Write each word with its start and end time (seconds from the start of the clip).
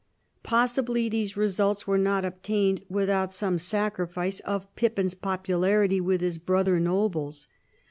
Possibly 0.41 1.09
these 1.09 1.37
results 1.37 1.85
were 1.85 1.99
not 1.99 2.25
obtained 2.25 2.83
without 2.89 3.31
some 3.31 3.59
sacrifice 3.59 4.39
of 4.39 4.75
Pippin's 4.75 5.13
popularity 5.13 6.01
with 6.01 6.21
his 6.21 6.39
brother 6.39 6.79
nobles. 6.79 7.47